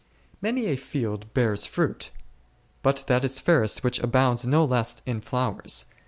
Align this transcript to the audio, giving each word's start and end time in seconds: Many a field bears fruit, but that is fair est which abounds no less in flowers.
Many 0.41 0.65
a 0.65 0.77
field 0.77 1.31
bears 1.35 1.67
fruit, 1.67 2.09
but 2.81 3.03
that 3.05 3.23
is 3.23 3.39
fair 3.39 3.61
est 3.63 3.83
which 3.83 3.99
abounds 4.01 4.47
no 4.47 4.65
less 4.65 5.03
in 5.05 5.21
flowers. 5.21 5.85